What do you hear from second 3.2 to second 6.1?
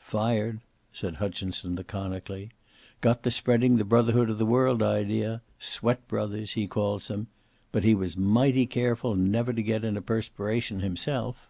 to spreading the brotherhood of the world idea sweat